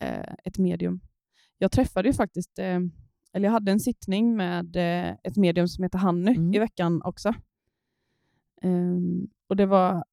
[0.00, 1.00] eh, ett medium.
[1.58, 2.78] Jag träffade ju faktiskt, eh,
[3.32, 6.54] eller jag hade en sittning med eh, ett medium som heter Hanny Mm.
[6.54, 7.34] i veckan också.
[8.62, 10.04] Ehm, och det var,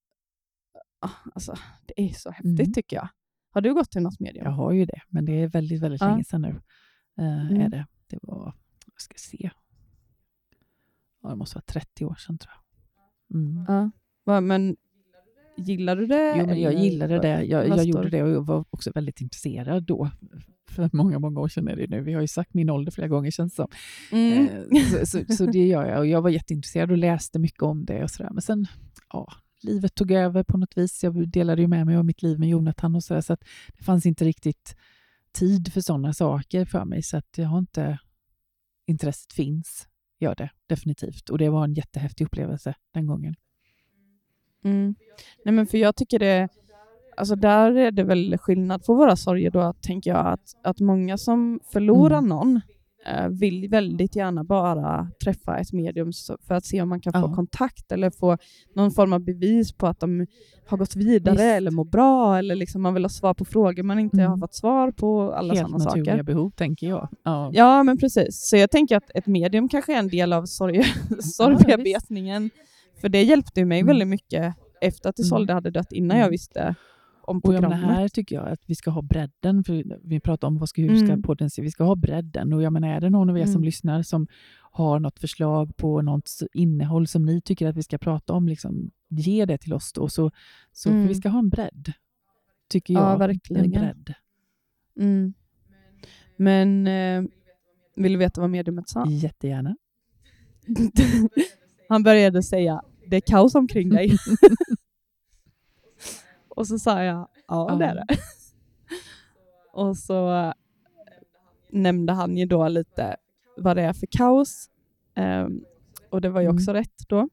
[0.99, 2.73] ah, alltså det är så häftigt Mm.
[2.73, 3.07] tycker jag.
[3.51, 4.45] Har du gått till något medium?
[4.45, 6.07] Jag har ju det, men det är väldigt, väldigt Ja.
[6.09, 6.61] länge sedan nu.
[7.19, 7.61] Eh, Mm.
[7.61, 7.85] är det.
[8.09, 8.53] det var,
[8.85, 9.49] jag ska se,
[11.23, 13.39] ja, det måste vara 30 år sedan tror jag.
[13.39, 13.65] Mm.
[13.67, 13.91] Ja.
[14.23, 14.75] Va, men
[15.57, 16.35] gillar du det?
[16.37, 17.43] Jo, men jag gillade det.
[17.43, 18.17] Jag, jag gjorde det?
[18.17, 20.09] det och jag var också väldigt intresserad då.
[20.69, 22.01] För många, många år sedan är det nu.
[22.01, 23.67] Vi har ju sagt min ålder flera gånger känns det som.
[24.17, 24.47] Mm.
[24.47, 27.85] Eh, Så, så, så det gör jag och jag var jätteintresserad och läste mycket om
[27.85, 28.29] det och sådär.
[28.31, 28.65] Men sen,
[29.13, 29.33] ja,
[29.63, 31.03] livet tog över på något vis.
[31.03, 33.43] Jag delade ju med mig av mitt liv med Jonathan och sådär så att
[33.77, 34.75] det fanns inte riktigt
[35.31, 37.99] tid för sådana saker för mig så att jag har inte,
[38.87, 39.87] intresset finns,
[40.19, 41.29] gör det definitivt.
[41.29, 43.35] Och det var en jättehäftig upplevelse den gången.
[44.63, 44.95] Mm.
[45.45, 46.49] Nej, men för jag tycker det,
[47.17, 51.17] alltså där är det väl skillnad på våra sorger då, tänker jag, att, att många
[51.17, 52.29] som förlorar Mm.
[52.29, 52.61] någon
[53.29, 56.11] vill väldigt gärna bara träffa ett medium
[56.47, 57.35] för att se om man kan få Ja.
[57.35, 58.37] kontakt eller få
[58.75, 60.27] någon form av bevis på att de
[60.67, 61.43] har gått vidare Visst.
[61.43, 64.29] eller mår bra eller liksom man vill ha svar på frågor man inte Mm.
[64.31, 66.23] har fått svar på, alla Helt sådana naturliga saker.
[66.23, 67.07] behov, tänker jag.
[67.23, 67.49] Ja.
[67.53, 68.49] Ja, men precis.
[68.49, 70.83] Så jag tänker att ett medium kanske är en del av sorg,
[71.21, 72.49] sorgbearbetningen.
[73.01, 73.87] För det hjälpte mig Mm.
[73.87, 75.55] väldigt mycket efter att Isolde Mm.
[75.55, 76.21] hade dött, innan Mm.
[76.23, 76.75] jag visste
[77.29, 77.81] om Och jag programmet.
[77.81, 79.63] menar, här tycker jag att vi ska ha bredden.
[79.63, 81.21] För vi pratar om vad ska, hur ska Mm.
[81.21, 82.53] podden se Vi ska ha bredden.
[82.53, 83.63] Och jag menar, är det någon av er som Mm.
[83.63, 84.27] lyssnar som
[84.71, 88.91] har något förslag på något innehåll som ni tycker att vi ska prata om, liksom,
[89.09, 90.09] ge det till oss då.
[90.09, 90.31] Så,
[90.71, 91.07] så Mm.
[91.07, 91.93] vi ska ha en bredd,
[92.69, 93.13] tycker Ja, jag.
[93.13, 93.71] En verkligen.
[93.71, 94.13] bredd.
[94.99, 95.33] Mm.
[96.37, 97.23] Men eh,
[97.95, 99.05] vill du veta vad mediumet sa?
[99.09, 99.75] Jättegärna.
[101.89, 104.11] Han började säga det är kaos omkring dig.
[106.59, 108.05] och så sa jag ja, det är det.
[109.73, 110.53] och så
[111.71, 113.15] nämnde han ju då lite
[113.57, 114.69] vad det är för kaos.
[115.15, 115.61] Ehm,
[116.09, 116.55] och det var ju Mm.
[116.55, 117.29] också rätt då.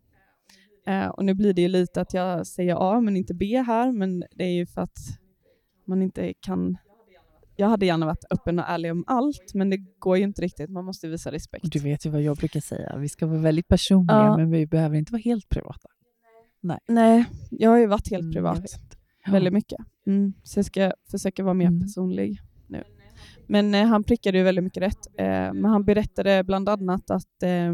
[0.87, 3.93] Eh, och nu blir det ju lite att jag säger A men inte B här,
[3.93, 4.99] men det är ju för att
[5.85, 6.77] man inte kan
[7.59, 10.71] jag hade gärna varit öppen och ärlig om allt, men det går ju inte riktigt.
[10.71, 11.65] Man måste visa respekt.
[11.65, 12.97] Och du vet ju vad jag brukar säga.
[12.97, 14.37] Vi ska vara väldigt personliga, Ja.
[14.37, 15.89] men vi behöver inte vara helt privata.
[16.89, 18.65] Nej, jag har ju varit helt Mm, privat.
[19.27, 19.33] Ja.
[19.33, 19.79] väldigt mycket.
[20.07, 20.33] Mm.
[20.43, 21.81] Så jag ska försöka vara mer Mm.
[21.81, 22.85] personlig nu.
[23.47, 25.07] Men eh, han prickade ju väldigt mycket rätt.
[25.19, 27.73] Eh, men han berättade bland annat att, eh,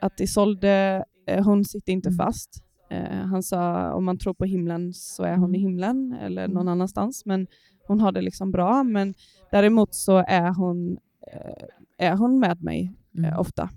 [0.00, 2.16] att Isolde, eh, hon sitter inte Mm.
[2.16, 2.64] fast.
[2.90, 5.70] Eh, han sa om man tror på himlen så är hon i Mm.
[5.70, 6.68] himlen eller någon Mm.
[6.72, 7.26] annanstans.
[7.26, 7.46] Men
[7.86, 8.82] hon har det liksom bra.
[8.82, 9.14] Men
[9.50, 10.98] däremot så är hon,
[11.32, 12.92] eh, är hon med mig
[13.24, 13.70] eh, ofta.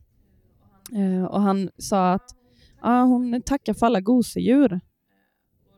[1.29, 2.29] Och han sa att
[2.81, 4.79] ah, hon tackar för alla gosedjur.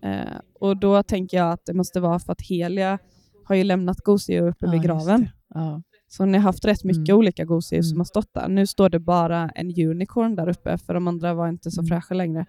[0.01, 2.99] Eh, och då tänker jag att det måste vara för att Helia
[3.45, 5.29] har ju lämnat gosedjur uppe Ja, vid graven.
[5.53, 5.81] Ja.
[6.09, 7.17] Så hon har haft rätt mycket Mm.
[7.17, 7.99] olika gosedjur som Mm.
[7.99, 8.47] har stått där.
[8.47, 11.87] Nu står det bara en unicorn där uppe för de andra var inte så Mm.
[11.87, 12.45] fräscha längre.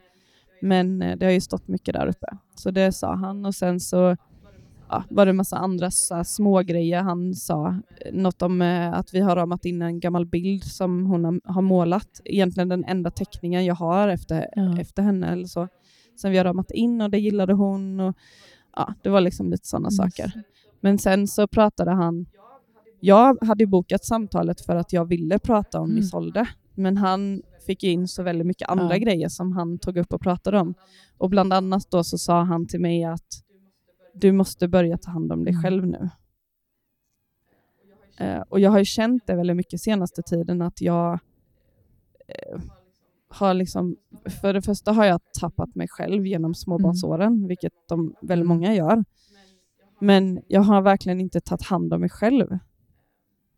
[0.62, 2.26] Men eh, det har ju stått mycket där uppe.
[2.54, 4.16] Så det sa han och sen så
[4.88, 7.68] ja, var det en massa andra så små grejer han sa.
[8.00, 11.40] Eh, Något om eh, att vi har ramat in en gammal bild som hon har,
[11.52, 12.20] har målat.
[12.24, 14.80] Egentligen den enda teckningen jag har efter, Ja.
[14.80, 15.68] efter henne eller så.
[16.18, 18.00] Som vi har ramat in och det gillade hon.
[18.00, 18.16] Och,
[18.76, 19.90] ja, det var liksom lite sådana Mm.
[19.96, 20.32] saker.
[20.80, 22.26] Men sen så pratade han
[23.00, 25.98] jag hade bokat samtalet för att jag ville prata om Mm.
[26.02, 28.98] Isolde, men han fick in så väldigt mycket andra Ja.
[28.98, 30.74] grejer som han tog upp och pratade om.
[31.18, 33.44] Och bland annat då så sa han till mig att
[34.14, 35.62] du måste börja ta hand om dig Mm.
[35.62, 36.10] själv nu.
[38.16, 41.12] Eh, och jag har ju känt det väldigt mycket senaste tiden att jag
[42.28, 42.60] eh,
[43.28, 43.96] har liksom,
[44.40, 49.04] för det första har jag tappat mig själv genom småbarnsåren, vilket de väldigt många gör.
[50.00, 52.58] Men jag har verkligen inte tagit hand om mig själv.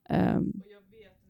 [0.09, 0.53] Ehm,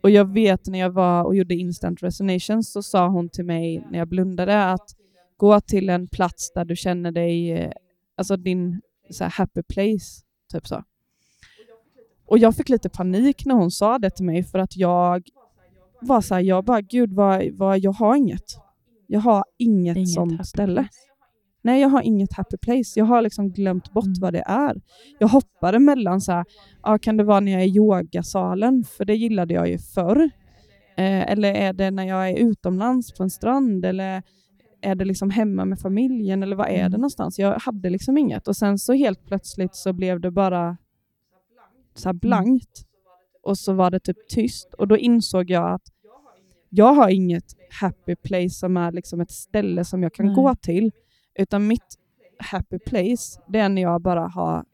[0.00, 3.86] och jag vet när jag var och gjorde instant resonations så sa hon till mig
[3.90, 4.96] när jag blundade att
[5.36, 7.72] gå till en plats där du känner dig, eh,
[8.16, 10.22] alltså din så happy place,
[10.52, 10.84] typ så.
[12.26, 15.28] Och jag fick lite panik när hon sa det till mig för att jag
[16.00, 18.44] var så här, jag bara gud vad, vad, jag har inget.
[19.06, 20.74] Jag har inget, Inget sånt ställe.
[20.74, 20.88] place.
[21.62, 22.92] Nej, jag har inget happy place.
[23.00, 24.14] Jag har liksom glömt bort Mm.
[24.20, 24.80] vad det är.
[25.18, 26.44] Jag hoppade mellan så här,
[26.82, 30.30] ja, kan det vara när jag är i yogasalen, för det gillade jag ju förr.
[30.96, 34.22] Eh, eller är det när jag är utomlands på en strand, eller
[34.80, 36.90] är det liksom hemma med familjen, eller vad är Mm.
[36.90, 37.38] det någonstans?
[37.38, 38.48] Jag hade liksom inget.
[38.48, 40.76] Och sen så helt plötsligt så blev det bara
[41.94, 42.86] så här blankt.
[43.50, 44.74] Och så var det typ tyst.
[44.74, 45.82] Och då insåg jag att
[46.68, 47.44] jag har inget
[47.80, 50.34] happy place som är liksom ett ställe som jag kan Nej.
[50.34, 50.90] gå till.
[51.34, 51.98] Utan mitt
[52.38, 54.64] happy place, det är när jag bara har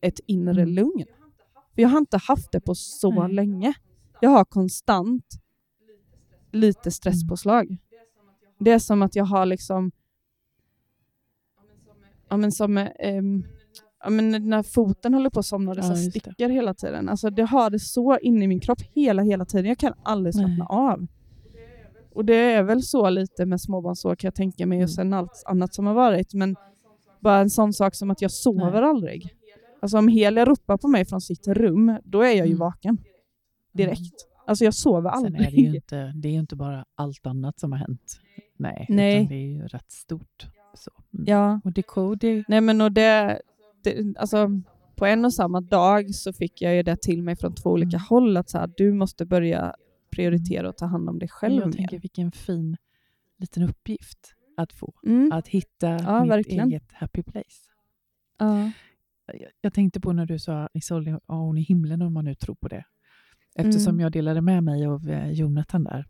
[0.00, 0.74] ett inre Mm.
[0.74, 1.04] lugn.
[1.74, 3.32] För jag har inte haft det på så Nej.
[3.32, 3.74] länge.
[4.20, 5.24] Jag har konstant
[6.52, 7.76] lite stresspåslag.
[8.58, 9.90] Det är som att jag har liksom
[12.28, 13.44] ja, men som, ehm,
[14.06, 16.20] ja, men när foten håller på att somna och det Ja, just det.
[16.20, 17.08] sticker hela tiden.
[17.08, 19.66] Alltså det har det så inne i min kropp hela, hela tiden.
[19.66, 20.66] Jag kan aldrig slappna Nej.
[20.68, 21.06] av.
[22.14, 24.88] Och det är väl så lite med småbarnsår kan jag tänka mig och Mm.
[24.88, 26.34] sen allt annat som har varit.
[26.34, 26.56] Men
[27.20, 28.90] bara en sån sak som att jag sover Nej.
[28.90, 29.30] aldrig.
[29.82, 32.58] Alltså om Helia ropar på mig från sitt rum, då är jag ju Mm.
[32.58, 32.98] vaken
[33.72, 34.14] direkt.
[34.46, 35.46] Alltså jag sover Sen aldrig.
[35.46, 38.20] är det, ju inte, det är ju inte bara allt annat som har hänt.
[38.56, 39.26] Nej, Nej.
[39.28, 40.46] det är ju rätt stort.
[40.74, 40.90] Så.
[41.14, 41.24] Mm.
[41.28, 41.60] Ja.
[41.64, 43.40] Och Decode, Nej men och det,
[43.90, 44.48] det, alltså
[44.96, 47.96] på en och samma dag så fick jag ju det till mig från två olika
[47.96, 48.06] Mm.
[48.08, 49.74] håll att så här, du måste börja
[50.10, 51.72] prioritera och ta hand om dig själv jag mer.
[51.72, 52.76] tänker vilken fin
[53.38, 54.94] liten uppgift att få.
[55.06, 55.32] Mm.
[55.32, 56.68] Att hitta Ja, mitt verkligen.
[56.68, 57.70] eget happy place.
[58.38, 58.70] Ja.
[59.26, 62.34] Jag- Jag tänkte på när du sa Isolde, ja, hon i himlen om man nu
[62.34, 62.84] tror på det.
[63.54, 64.00] Eftersom Mm.
[64.00, 66.06] jag delade med mig av eh, Jonathan där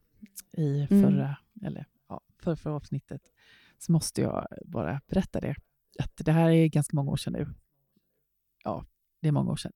[0.56, 1.02] i Mm.
[1.02, 3.20] förra, eller, ja, förra, förra avsnittet
[3.78, 5.54] så måste jag bara berätta det.
[5.98, 7.46] Att det här är ganska många år sedan nu.
[8.66, 8.87] Ja,
[9.20, 9.72] det är många år sedan.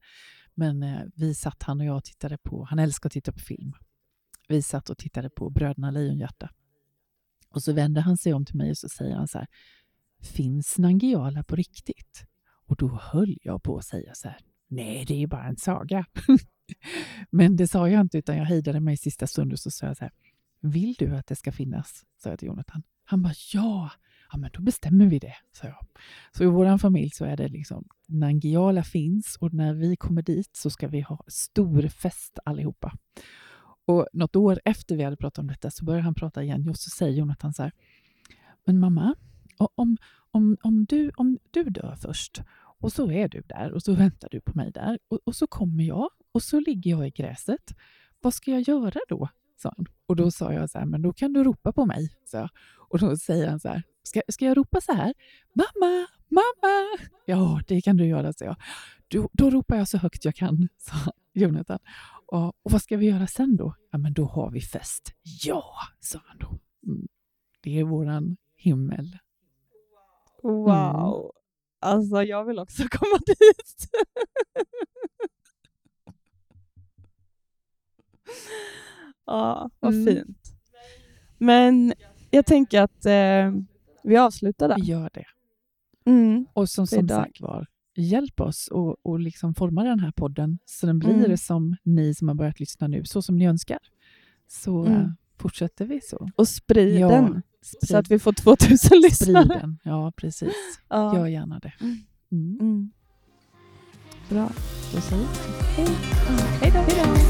[0.55, 3.38] Men eh, vi satt, han och jag och tittade på, han älskar att titta på
[3.38, 3.72] film.
[4.48, 6.50] Vi satt och tittade på Bröderna Lejonhjärta.
[7.48, 9.46] Och så vände han sig om till mig och så säger han så här,
[10.22, 12.24] finns Nangijala på riktigt?
[12.66, 16.06] Och då höll jag på att säga så här, nej det är bara en saga.
[17.31, 19.87] Men det sa jag inte utan jag hejdade mig i sista stund och så sa
[19.87, 20.12] jag så här,
[20.60, 22.04] vill du att det ska finnas?
[22.23, 22.83] sa jag till Jonathan.
[23.04, 23.90] Han bara, ja,
[24.33, 25.87] ja men då bestämmer vi det, sa jag.
[26.33, 30.56] Så i vår familj så är det liksom, Nangijala finns och när vi kommer dit
[30.56, 32.92] så ska vi ha stor fest allihopa.
[33.85, 36.76] Och något år efter vi hade pratat om detta så börjar han prata igen och
[36.76, 37.72] så säger Jonathan så här,
[38.64, 39.14] men mamma,
[39.56, 39.96] om,
[40.31, 42.42] om, om, du, om du dör först
[42.81, 45.46] och så är du där och så väntar du på mig där och, och så
[45.46, 47.74] kommer jag och så ligger jag i gräset.
[48.20, 49.28] Vad ska jag göra då?
[49.60, 49.87] sa han.
[50.06, 52.10] Och då sa jag så här, men då kan du ropa på mig.
[52.24, 52.48] Så.
[52.88, 55.15] Och då säger han så här, ska, ska jag ropa så här?
[55.53, 56.98] Mamma, mamma!
[57.25, 58.57] Ja, det kan du göra, sa jag.
[59.09, 61.79] Då, då ropar jag så högt jag kan, sa Jonathan.
[62.27, 63.75] Och, och vad ska vi göra sen då?
[63.90, 65.13] Ja, men då har vi fest.
[65.23, 66.59] Ja, sa han då.
[66.87, 67.09] Mm.
[67.63, 69.19] Det är våran himmel.
[70.42, 71.33] Wow.
[71.81, 73.90] Alltså jag vill också komma dit.
[79.27, 80.07] Ja, vad Mm.
[80.07, 80.38] fint.
[81.38, 81.92] Men
[82.31, 83.53] jag tänker att eh,
[84.05, 84.77] vi avslutar där.
[84.77, 85.25] Vi gör det.
[86.11, 86.46] Mm.
[86.53, 90.87] Och som, som sagt var, hjälp oss och, och liksom forma den här podden så
[90.87, 91.37] den blir Mm.
[91.37, 93.79] som ni som har börjat lyssna nu, så som ni önskar.
[94.48, 95.01] Så Mm.
[95.01, 96.29] eh, fortsätter vi så.
[96.37, 99.44] Och sprid Ja, den Sprid, så att vi får 2000 sprid lyssnare.
[99.61, 99.79] den.
[99.85, 100.53] Ja, precis.
[100.88, 101.17] Ja.
[101.17, 101.73] Gör gärna det.
[101.81, 102.59] Mm.
[102.61, 102.90] Mm.
[104.29, 104.48] Bra.
[104.94, 105.23] Då säger
[105.77, 105.83] vi
[106.61, 107.29] Hej då.